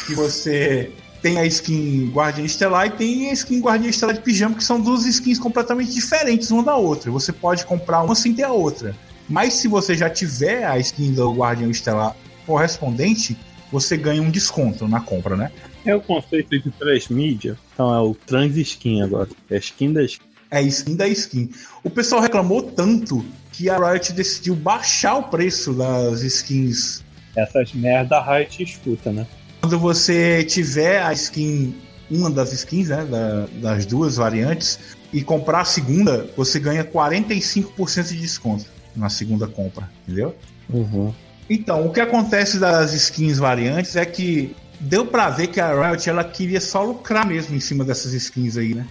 [0.05, 4.55] Que você tem a skin Guardiã Estelar e tem a skin Guardiã Estelar de Pijama,
[4.55, 7.11] que são duas skins completamente diferentes uma da outra.
[7.11, 8.95] Você pode comprar uma sem ter a outra.
[9.27, 13.37] Mas se você já tiver a skin do Guardião Estelar correspondente,
[13.71, 15.51] você ganha um desconto na compra, né?
[15.85, 17.57] É o conceito de transmídia.
[17.73, 19.29] Então é o trans skin agora.
[19.49, 20.25] É a skin da skin.
[20.49, 21.49] É skin da skin.
[21.83, 27.03] O pessoal reclamou tanto que a Riot decidiu baixar o preço das skins.
[27.37, 29.27] Essas merda a Riot escuta, né?
[29.61, 31.75] Quando você tiver a skin,
[32.09, 34.79] uma das skins, né, da, das duas variantes,
[35.13, 40.35] e comprar a segunda, você ganha 45% de desconto na segunda compra, entendeu?
[40.67, 41.13] Uhum.
[41.47, 46.09] Então, o que acontece das skins variantes é que deu para ver que a Riot
[46.09, 48.85] ela queria só lucrar mesmo em cima dessas skins aí, né?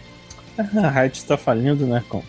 [0.56, 2.22] A Riot tá falindo, né, com?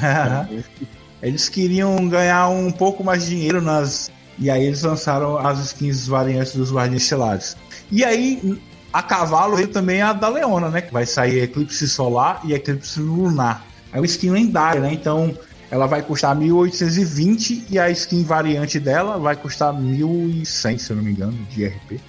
[1.22, 6.06] eles queriam ganhar um pouco mais de dinheiro nas e aí eles lançaram as skins
[6.06, 7.56] variantes dos Guardiões Estelares.
[7.90, 8.58] E aí
[8.92, 13.00] a cavalo veio também a da Leona, né, que vai sair Eclipse Solar e Eclipse
[13.00, 13.64] Lunar.
[13.92, 14.92] É uma skin lendária, né?
[14.92, 15.36] Então,
[15.70, 21.02] ela vai custar 1820 e a skin variante dela vai custar 1100, se eu não
[21.02, 22.00] me engano, de RP.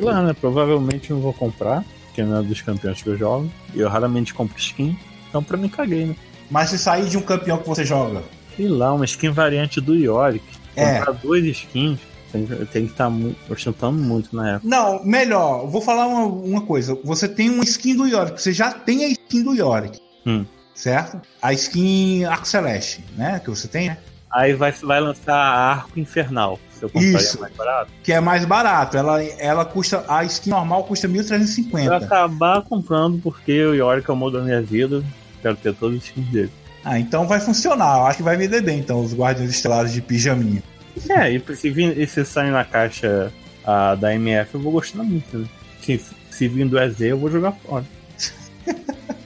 [0.00, 0.34] Lá, né?
[0.38, 3.50] Provavelmente não vou comprar, porque não é dos campeões que eu jogo.
[3.74, 4.98] E eu raramente compro skin,
[5.28, 6.16] então pra mim caguei, né?
[6.50, 8.22] Mas se sair de um campeão que você joga?
[8.56, 10.44] Sei lá, uma skin variante do Yorick.
[10.80, 10.98] É.
[10.98, 11.98] Comprar duas skins,
[12.32, 13.16] tem, tem que estar tá
[13.50, 14.68] ostentando muito na época.
[14.68, 16.98] Não, melhor, vou falar uma, uma coisa.
[17.04, 19.98] Você tem uma skin do Yorick, você já tem a skin do Yorick.
[20.26, 20.44] Hum.
[20.74, 21.20] Certo?
[21.42, 23.40] A skin Arco Celeste, né?
[23.40, 23.98] Que você tem, né?
[24.32, 26.58] Aí vai, vai lançar Arco Infernal.
[26.72, 27.40] Se eu Isso.
[27.40, 27.90] mais barato.
[28.02, 28.96] Que é mais barato.
[28.96, 30.04] Ela, ela custa.
[30.08, 31.84] A skin normal custa 1.350.
[31.84, 35.02] Vou acabar comprando porque o Yorick é o modo da minha vida.
[35.42, 36.52] Quero ter todos os skins dele.
[36.84, 37.98] Ah, então vai funcionar.
[37.98, 40.62] Eu acho que vai vender bem, então, os Guardiões Estelares de pijaminha.
[41.08, 43.32] É, e se, vir, e se sair na caixa
[43.64, 45.38] a, da MF, eu vou gostar muito.
[45.38, 45.48] Né?
[45.80, 47.84] Se, se vir do EZ, eu vou jogar fora.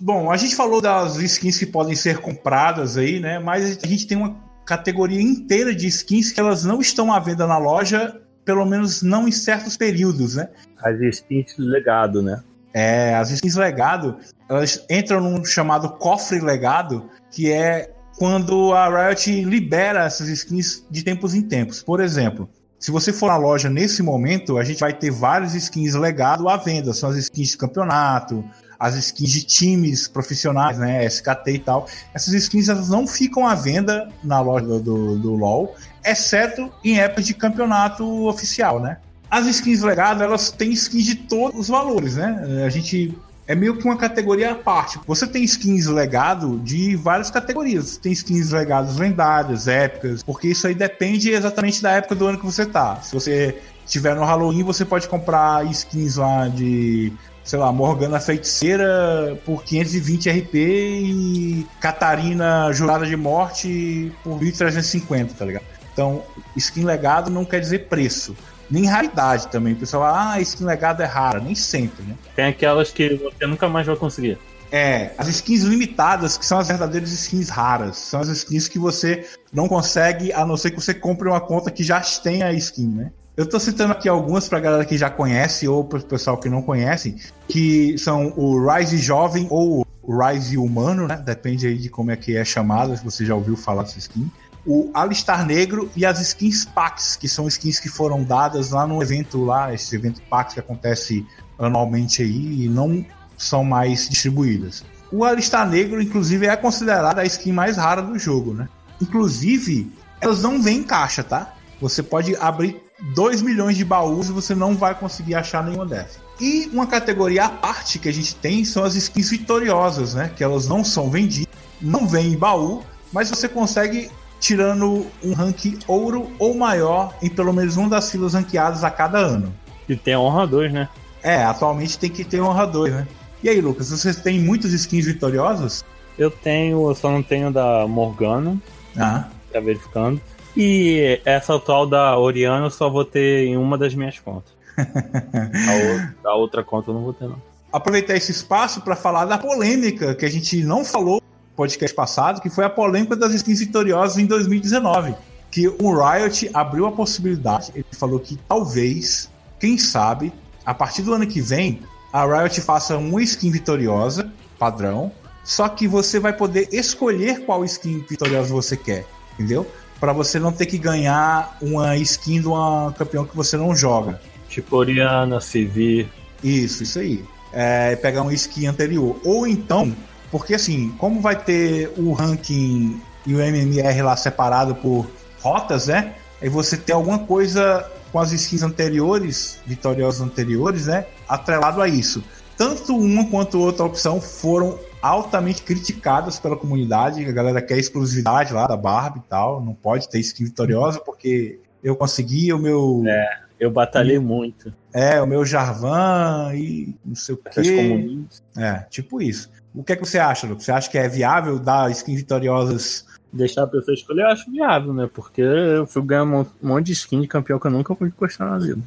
[0.00, 3.38] Bom, a gente falou das skins que podem ser compradas aí, né?
[3.38, 7.46] Mas a gente tem uma categoria inteira de skins que elas não estão à venda
[7.46, 10.48] na loja, pelo menos não em certos períodos, né?
[10.82, 12.42] As skins legado, né?
[12.72, 19.44] É, as skins legado, elas entram num chamado cofre legado, que é quando a Riot
[19.44, 21.82] libera essas skins de tempos em tempos.
[21.82, 25.94] Por exemplo, se você for na loja nesse momento, a gente vai ter várias skins
[25.94, 26.92] legado à venda.
[26.94, 28.44] São as skins de campeonato,
[28.78, 31.04] as skins de times profissionais, né?
[31.04, 31.86] SKT e tal.
[32.14, 36.98] Essas skins elas não ficam à venda na loja do, do, do LoL, exceto em
[36.98, 38.96] épocas de campeonato oficial, né?
[39.30, 42.64] As skins legado, elas têm skins de todos os valores, né?
[42.66, 43.16] A gente
[43.46, 44.98] é meio que uma categoria à parte.
[45.06, 47.96] Você tem skins legado de várias categorias.
[47.96, 52.44] Tem skins legados lendárias, épicas, porque isso aí depende exatamente da época do ano que
[52.44, 53.00] você tá.
[53.02, 57.12] Se você tiver no Halloween, você pode comprar skins lá de,
[57.44, 65.44] sei lá, Morgana Feiticeira por 520 RP e Catarina Jurada de Morte por 1350, tá
[65.44, 65.64] ligado?
[65.92, 66.22] Então,
[66.56, 68.36] skin legado não quer dizer preço
[68.70, 69.72] nem raridade também.
[69.72, 71.40] O pessoal fala, ah, skin legado é rara.
[71.40, 72.14] Nem sempre, né?
[72.34, 74.38] Tem aquelas que você nunca mais vai conseguir.
[74.72, 77.96] É, as skins limitadas, que são as verdadeiras skins raras.
[77.96, 81.70] São as skins que você não consegue, a não ser que você compre uma conta
[81.70, 83.10] que já tenha a skin, né?
[83.36, 86.62] Eu tô citando aqui algumas pra galera que já conhece ou pro pessoal que não
[86.62, 87.16] conhece,
[87.48, 91.16] que são o Rise Jovem ou o Rise Humano, né?
[91.16, 94.30] Depende aí de como é que é chamado, se você já ouviu falar dessa skin
[94.70, 99.02] o Alistar Negro e as skins Pax, que são skins que foram dadas lá no
[99.02, 101.26] evento lá, esse evento Pax que acontece
[101.58, 103.04] anualmente aí e não
[103.36, 104.84] são mais distribuídas.
[105.10, 108.68] O Alistar Negro, inclusive, é considerada a skin mais rara do jogo, né?
[109.02, 111.52] Inclusive, elas não vêm em caixa, tá?
[111.80, 112.80] Você pode abrir
[113.16, 116.20] 2 milhões de baús e você não vai conseguir achar nenhuma dessas.
[116.40, 120.30] E uma categoria à parte que a gente tem são as skins vitoriosas, né?
[120.36, 124.08] Que elas não são vendidas, não vêm em baú, mas você consegue
[124.40, 129.18] tirando um rank ouro ou maior em pelo menos uma das filas ranqueadas a cada
[129.18, 129.54] ano.
[129.88, 130.88] E tem honra 2, né?
[131.22, 133.08] É, atualmente tem que ter honra 2, né?
[133.42, 135.84] E aí, Lucas, você tem muitas skins vitoriosas?
[136.18, 138.56] Eu tenho, eu só não tenho da Morgana.
[138.96, 139.28] Ah.
[139.52, 140.20] Tá verificando.
[140.56, 144.52] E essa atual da Oriana eu só vou ter em uma das minhas contas.
[144.76, 147.40] a, outra, a outra conta eu não vou ter, não.
[147.72, 151.22] Aproveitar esse espaço para falar da polêmica que a gente não falou
[151.56, 155.14] podcast passado, que foi a polêmica das skins vitoriosas em 2019.
[155.50, 160.32] Que o Riot abriu a possibilidade, ele falou que talvez, quem sabe,
[160.64, 161.80] a partir do ano que vem,
[162.12, 165.12] a Riot faça uma skin vitoriosa, padrão,
[165.44, 169.66] só que você vai poder escolher qual skin vitoriosa você quer, entendeu?
[169.98, 174.20] Para você não ter que ganhar uma skin de uma campeão que você não joga.
[174.48, 176.08] Tipo Oriana, Civi.
[176.42, 177.24] Isso, isso aí.
[177.52, 179.16] É, pegar uma skin anterior.
[179.24, 179.94] Ou então,
[180.30, 186.14] porque assim, como vai ter o ranking e o MMR lá separado por rotas, né?
[186.40, 191.06] Aí você tem alguma coisa com as skins anteriores, vitoriosas anteriores, né?
[191.28, 192.22] Atrelado a isso.
[192.56, 197.24] Tanto uma quanto outra opção foram altamente criticadas pela comunidade.
[197.24, 199.62] A galera quer exclusividade lá da Barbie e tal.
[199.62, 203.02] Não pode ter skin vitoriosa porque eu consegui o meu.
[203.06, 204.72] É, eu batalhei muito.
[204.92, 208.18] É, o meu Jarvan e não sei o quê.
[208.56, 209.50] É, tipo isso.
[209.74, 210.64] O que é que você acha, Lucas?
[210.64, 214.92] Você acha que é viável dar skins vitoriosas deixar a pessoa escolher, eu acho viável,
[214.92, 215.08] né?
[215.12, 218.46] Porque eu fui ganhar um monte de skin de campeão que eu nunca fui gostar
[218.46, 218.82] na vida.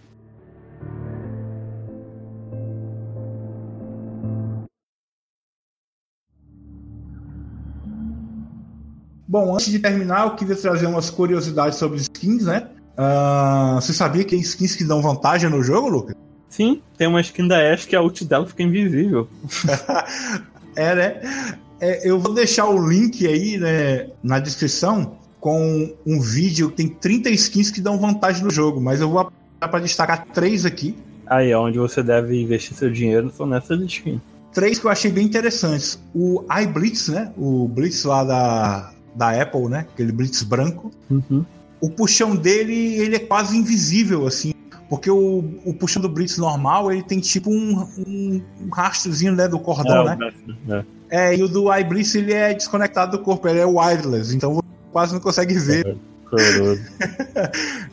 [9.26, 12.70] Bom, antes de terminar, eu queria trazer umas curiosidades sobre skins, né?
[12.96, 16.16] Uh, você sabia que tem skins que dão vantagem no jogo, Lucas?
[16.48, 19.28] Sim, tem uma skin da Ash que a ult dela fica invisível.
[20.76, 21.58] é, né?
[21.80, 26.88] É, eu vou deixar o link aí né, na descrição com um vídeo que tem
[26.88, 30.96] 30 skins que dão vantagem no jogo, mas eu vou para destacar três aqui.
[31.28, 34.22] Aí é onde você deve investir seu dinheiro são nessas skins.
[34.54, 36.00] Três que eu achei bem interessantes.
[36.14, 37.34] O iBlitz, né?
[37.36, 39.88] O Blitz lá da, da Apple, né?
[39.94, 40.92] Aquele Blitz branco.
[41.10, 41.44] Uhum.
[41.82, 44.54] O puxão dele, ele é quase invisível, assim.
[44.90, 49.48] Porque o, o puxão do Blitz normal, ele tem tipo um, um, um rastrozinho né,
[49.48, 50.34] do cordão, é, né?
[50.70, 50.84] É.
[51.10, 54.68] É, e o do iBliss ele é desconectado do corpo, ele é wireless, então você
[54.92, 55.96] quase não consegue ver.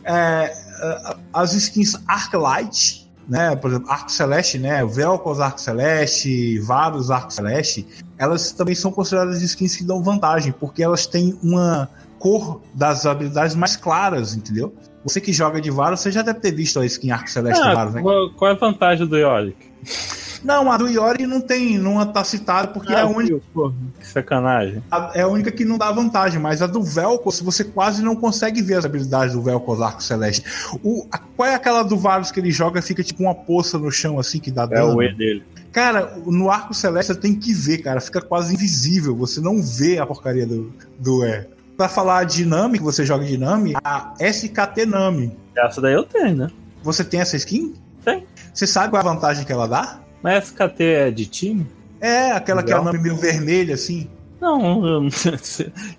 [0.05, 0.57] é,
[1.31, 7.87] as skins Arclight, né, por exemplo, Arco Celeste, né, Velcros Arco Celeste, vários Arco Celeste,
[8.17, 13.55] elas também são consideradas skins que dão vantagem, porque elas têm uma cor das habilidades
[13.55, 14.75] mais claras, entendeu?
[15.05, 17.75] Você que joga de Varus, você já deve ter visto a skin Arco Celeste ah,
[17.75, 18.03] Varus, né?
[18.03, 19.57] Qual é a vantagem do Yorick?
[20.43, 23.41] Não, a do Iori não tem, não tá citada porque ah, é a única.
[23.53, 24.83] Pô, que sacanagem.
[24.91, 28.17] A, é a única que não dá vantagem, mas a do Velcos você quase não
[28.17, 30.43] consegue ver as habilidades do Velcos Arco Celeste.
[30.83, 33.91] O, a, qual é aquela do Varus que ele joga fica tipo uma poça no
[33.91, 34.93] chão assim que dá dano?
[34.93, 35.43] É o E dele.
[35.73, 38.01] Cara, no Arco Celeste você tem que ver, cara.
[38.01, 39.15] Fica quase invisível.
[39.17, 41.47] Você não vê a porcaria do, do E.
[41.81, 45.35] Pra falar de Nami, que você joga de Nami, a SKT Nami.
[45.57, 46.51] Essa daí eu tenho, né?
[46.83, 47.73] Você tem essa skin?
[48.05, 48.27] Tem.
[48.53, 49.99] Você sabe qual é a vantagem que ela dá?
[50.23, 51.67] Mas SKT é de time?
[51.99, 52.83] É, aquela Legal.
[52.83, 54.11] que é o nome meio vermelho, assim.
[54.39, 55.09] Não,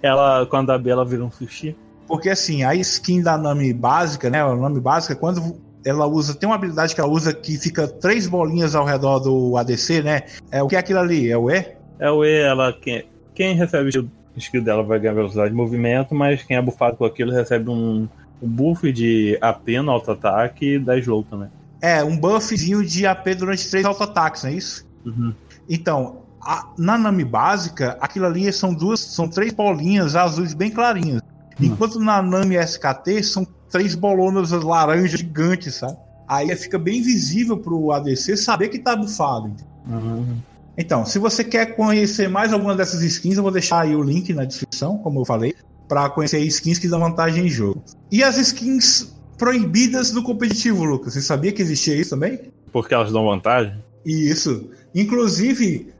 [0.04, 1.76] ela, quando a Bela vira um sushi.
[2.08, 4.46] Porque assim, a skin da Nami básica, né?
[4.46, 6.36] O nome básico é quando ela usa.
[6.36, 10.22] Tem uma habilidade que ela usa que fica três bolinhas ao redor do ADC, né?
[10.52, 11.32] É o que é aquilo ali?
[11.32, 11.66] É o E?
[11.98, 12.72] É o E, ela.
[12.72, 16.98] Quem, quem recebe o skill dela vai ganhar velocidade de movimento, mas quem é bufado
[16.98, 18.08] com aquilo recebe um,
[18.42, 21.50] um buff de AP no auto-ataque e 10 slow também.
[21.82, 24.86] É, um buffzinho de AP durante três auto-ataques, não é isso?
[25.06, 25.34] Uhum.
[25.68, 31.22] Então, a, na Nami básica, aquilo ali são duas, são três bolinhas azuis bem clarinhas.
[31.60, 31.68] Uhum.
[31.68, 35.98] Enquanto na Nami SKT são três bolonas laranjas gigantes, sabe?
[36.28, 39.54] Aí fica bem visível pro ADC saber que tá bufado.
[39.88, 40.38] Uhum.
[40.78, 44.34] Então, se você quer conhecer mais alguma dessas skins, eu vou deixar aí o link
[44.34, 45.54] na descrição, como eu falei,
[45.88, 47.84] para conhecer skins que dão vantagem em jogo.
[48.10, 51.14] E as skins proibidas do competitivo, Lucas.
[51.14, 52.40] Você sabia que existia isso também?
[52.72, 53.84] Porque elas dão vantagem?
[54.06, 54.70] Isso.
[54.96, 55.92] Inclusive,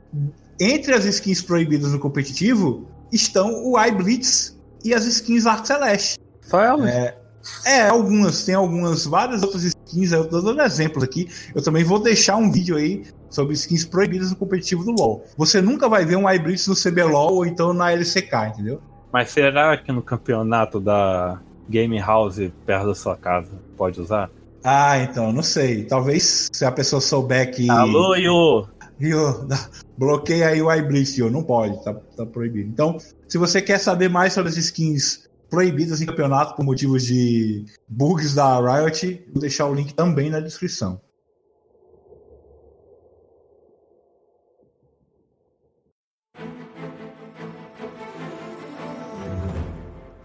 [0.58, 6.18] entre as skins proibidas no competitivo estão o iBlitz e as skins Arc Celeste.
[6.40, 6.88] Só elas?
[6.88, 7.18] É,
[7.66, 8.44] é, algumas.
[8.44, 10.12] Tem algumas, várias outras skins.
[10.12, 11.28] Eu tô dando exemplos aqui.
[11.54, 15.24] Eu também vou deixar um vídeo aí sobre skins proibidas no competitivo do LoL.
[15.36, 18.80] Você nunca vai ver um iBlitz no CBLOL ou então na LCK, entendeu?
[19.12, 24.30] Mas será que no campeonato da game house perto da sua casa pode usar?
[24.62, 25.84] Ah, então, não sei.
[25.84, 27.68] Talvez se a pessoa souber que.
[27.68, 28.68] Alô, Yo!
[29.00, 29.48] Yo,
[29.98, 31.28] bloqueia aí o iBlitz, Yo.
[31.30, 32.70] Não pode, tá, tá proibido.
[32.70, 37.64] Então, se você quer saber mais sobre as skins proibidas em campeonato por motivos de
[37.88, 41.00] bugs da Riot, vou deixar o link também na descrição.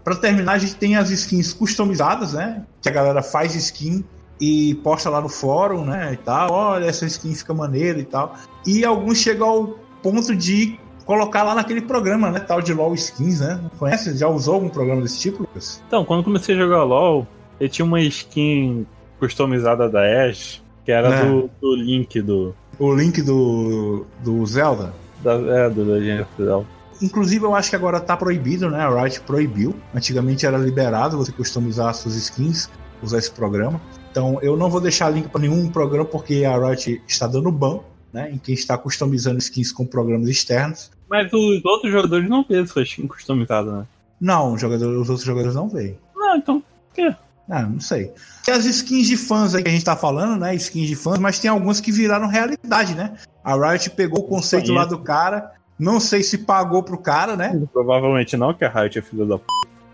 [0.08, 2.64] Para terminar, a gente tem as skins customizadas, né?
[2.80, 4.02] Que a galera faz skin
[4.40, 6.14] e posta lá no fórum, né?
[6.14, 6.50] E tal.
[6.50, 8.34] Olha, essa skin fica maneira e tal.
[8.66, 9.66] E alguns chegam ao
[10.02, 12.40] ponto de colocar lá naquele programa, né?
[12.40, 13.60] Tal de LOL Skins, né?
[13.78, 14.16] Conhece?
[14.16, 15.82] Já usou algum programa desse tipo, Lucas?
[15.86, 17.26] Então, quando comecei a jogar LOL,
[17.60, 18.86] eu tinha uma skin
[19.20, 21.26] customizada da Ash, que era é.
[21.26, 22.54] do, do Link do.
[22.78, 24.90] O Link do, do Zelda?
[25.22, 26.77] Da, é, do Legend of Zelda.
[27.00, 28.80] Inclusive, eu acho que agora tá proibido, né?
[28.80, 29.74] A Riot proibiu.
[29.94, 32.68] Antigamente era liberado você customizar suas skins,
[33.02, 33.80] usar esse programa.
[34.10, 37.80] Então, eu não vou deixar link para nenhum programa porque a Riot está dando ban,
[38.12, 38.30] né?
[38.32, 40.90] Em quem está customizando skins com programas externos.
[41.08, 43.86] Mas os outros jogadores não vêem sua skin customizada, né?
[44.20, 45.96] Não, os, jogadores, os outros jogadores não veem.
[46.20, 47.14] Ah, então, o quê?
[47.48, 48.12] Ah, não sei.
[48.44, 50.54] Tem as skins de fãs aí que a gente tá falando, né?
[50.56, 53.16] Skins de fãs, mas tem algumas que viraram realidade, né?
[53.42, 57.62] A Riot pegou o conceito lá do cara, não sei se pagou pro cara, né?
[57.72, 59.44] Provavelmente não, que a Riot é filha da p.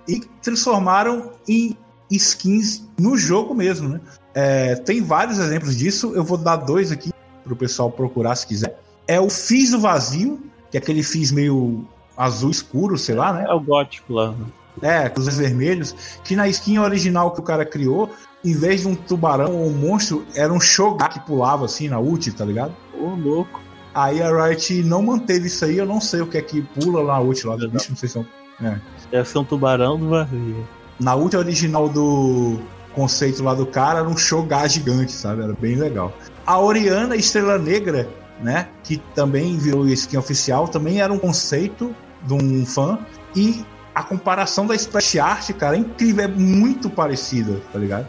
[0.08, 1.76] E transformaram em
[2.10, 4.00] skins no jogo mesmo, né?
[4.34, 7.12] É, tem vários exemplos disso, eu vou dar dois aqui
[7.42, 8.80] pro pessoal procurar se quiser.
[9.06, 13.44] É o Fizz do Vazio, que é aquele Fizz meio azul escuro, sei lá, né?
[13.48, 14.34] É o gótico lá.
[14.82, 18.10] É, com os vermelhos, que na skin original que o cara criou,
[18.44, 22.00] em vez de um tubarão ou um monstro, era um Shogun que pulava assim na
[22.00, 22.74] ult, tá ligado?
[22.98, 23.63] Ô, louco.
[23.94, 27.04] Aí a Riot não manteve isso aí, eu não sei o que é que pula
[27.04, 28.18] na ult lá do bicho, não sei se.
[28.62, 28.78] É.
[29.10, 30.66] Deve ser um tubarão do vazio.
[30.98, 32.58] Na ult original do
[32.92, 35.42] conceito lá do cara era um Shogun gigante, sabe?
[35.42, 36.12] Era bem legal.
[36.46, 38.08] A Oriana Estrela Negra,
[38.40, 38.68] né?
[38.82, 42.98] Que também virou skin oficial, também era um conceito de um fã.
[43.34, 43.64] E
[43.94, 48.06] a comparação da splash art, cara, é incrível, é muito parecida, tá ligado?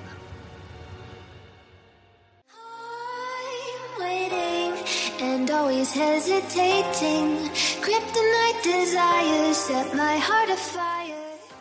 [5.75, 7.49] Always hesitating.
[7.81, 11.13] Kryptonite desires set my heart afire.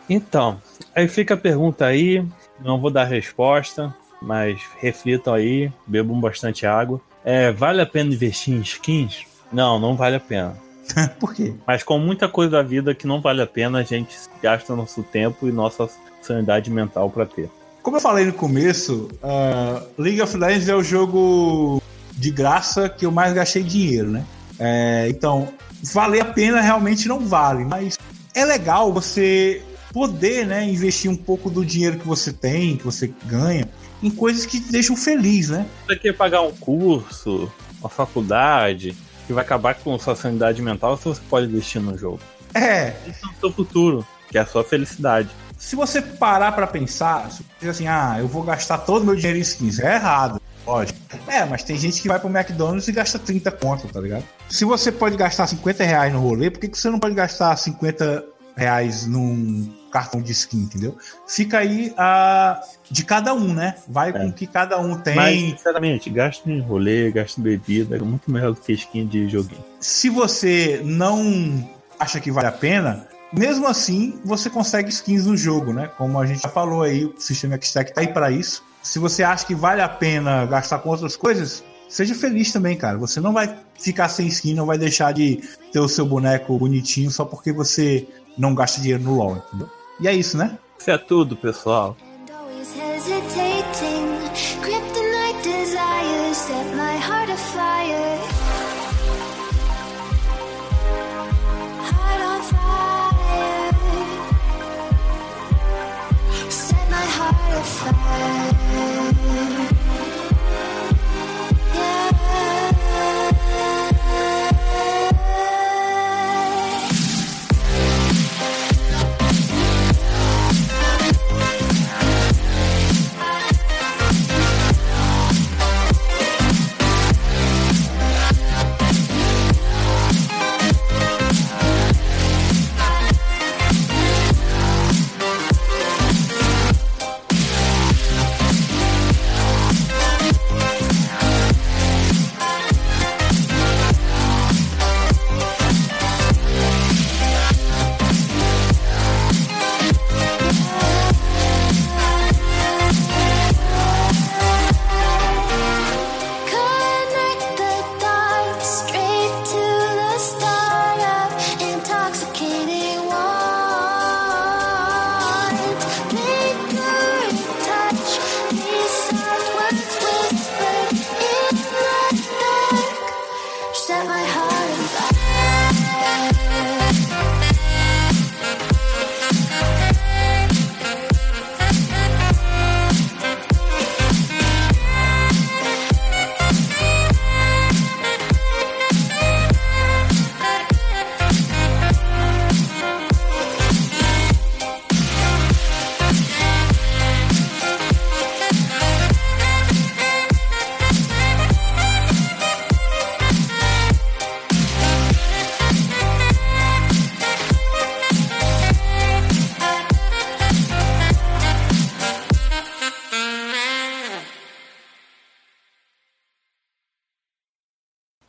[0.09, 0.61] Então,
[0.95, 2.23] aí fica a pergunta aí,
[2.63, 7.01] não vou dar resposta, mas reflitam aí, bebam bastante água.
[7.23, 9.25] É, vale a pena investir em skins?
[9.51, 10.55] Não, não vale a pena.
[11.19, 11.53] Por quê?
[11.65, 15.01] Mas com muita coisa da vida que não vale a pena, a gente gasta nosso
[15.03, 15.89] tempo e nossa
[16.21, 17.49] sanidade mental pra ter.
[17.81, 21.81] Como eu falei no começo, uh, League of Legends é o jogo
[22.15, 24.25] de graça que eu mais gastei dinheiro, né?
[24.57, 25.49] É, então,
[25.83, 27.97] valer a pena realmente não vale, mas
[28.33, 29.61] é legal você
[29.91, 33.69] poder né, investir um pouco do dinheiro que você tem, que você ganha,
[34.03, 35.65] em coisas que te deixam feliz, né?
[35.87, 38.95] Você quer pagar um curso, uma faculdade,
[39.25, 42.19] que vai acabar com sua sanidade mental, se você pode investir no jogo.
[42.53, 45.29] É, Isso é o seu futuro, que é a sua felicidade.
[45.57, 49.05] se você parar pra pensar, se você diz assim, ah, eu vou gastar todo o
[49.05, 50.93] meu dinheiro em skins, é errado, pode.
[51.27, 54.23] É, mas tem gente que vai pro McDonald's e gasta 30 conto, tá ligado?
[54.49, 57.55] Se você pode gastar 50 reais no rolê, por que, que você não pode gastar
[57.55, 58.25] 50
[58.57, 60.97] reais num cartão de skin, entendeu?
[61.27, 63.75] Fica aí a de cada um, né?
[63.87, 65.15] Vai com o que cada um tem.
[65.15, 69.29] Mas, sinceramente, gasto em rolê, gasto em bebida, é muito melhor do que skin de
[69.29, 69.63] joguinho.
[69.79, 75.73] se você não acha que vale a pena, mesmo assim você consegue skins no jogo,
[75.73, 75.89] né?
[75.97, 78.63] Como a gente já falou aí, o sistema Xtech tá aí para isso.
[78.85, 82.99] Se você acha que vale a pena gastar com outras coisas, seja feliz também, cara.
[82.99, 85.41] Você não vai ficar sem skin, não vai deixar de
[85.73, 88.07] ter o seu boneco bonitinho só porque você
[88.37, 89.67] não gasta dinheiro no LoL, entendeu?
[89.99, 90.59] E é isso, né?
[90.77, 91.97] Isso é tudo, pessoal.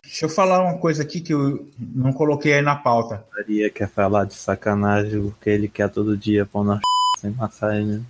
[0.06, 3.26] Deixa eu falar uma coisa aqui que eu não coloquei aí na pauta.
[3.36, 6.80] Maria quer falar de sacanagem porque ele quer todo dia pão na
[7.20, 8.06] sem massagem.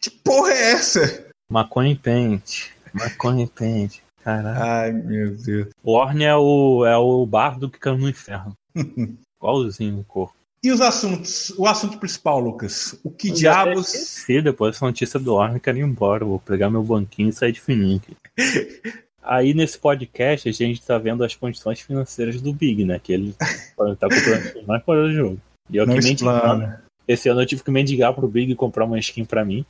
[0.00, 1.26] Que porra é essa?
[1.48, 2.72] Maconha e pente.
[2.92, 4.02] Maconha e pente.
[4.24, 4.62] Caralho.
[4.62, 5.68] Ai, meu Deus.
[5.84, 8.56] Lorne é o, é o bardo que caiu no inferno.
[9.38, 10.34] Igualzinho o corpo.
[10.62, 11.50] E os assuntos?
[11.58, 12.98] O assunto principal, Lucas.
[13.04, 13.88] O que Eu diabos.
[13.90, 16.24] até esqueci, depois dessa notícia do Lorne, quero ir embora.
[16.24, 18.16] Vou pegar meu banquinho e sair de fininho aqui.
[19.24, 23.00] Aí nesse podcast a gente tá vendo as condições financeiras do Big, né?
[23.02, 23.34] Que ele
[23.78, 25.38] tá comprando mais coisa do jogo.
[25.70, 26.84] E eu Não que explana.
[27.06, 29.64] Esse ano eu tive que mendigar pro Big comprar uma skin pra mim.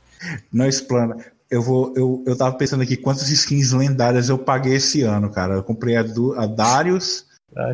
[0.51, 1.17] Não explana.
[1.49, 1.93] Eu vou.
[1.95, 5.55] Eu, eu tava pensando aqui quantas skins lendárias eu paguei esse ano, cara.
[5.55, 7.25] Eu comprei a, do, a Darius.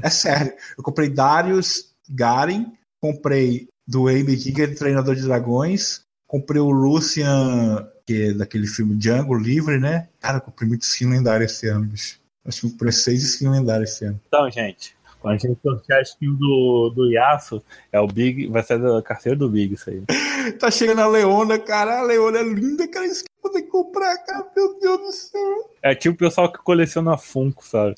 [0.03, 0.53] É sério.
[0.77, 2.65] Eu comprei Darius Garen.
[3.01, 6.01] Comprei do Amy Giga, treinador de dragões.
[6.27, 10.07] Comprei o Lucian, que daquele filme Django Livre, né?
[10.19, 12.19] Cara, eu comprei muito skin lendária esse ano, bicho.
[12.45, 14.19] Acho que comprei seis skins lendárias esse ano.
[14.27, 18.63] Então, gente, quando a gente sortear a skin do, do Yasuo, é o Big, vai
[18.63, 20.03] ser da carteira do Big isso aí.
[20.59, 21.99] Tá chegando a Leona, cara.
[21.99, 23.05] A Leona é linda, cara.
[23.05, 24.47] Isso que eu vou ter que comprar, cara.
[24.55, 25.71] Meu Deus do céu.
[25.83, 27.89] É tipo o pessoal que coleciona Funko, sabe?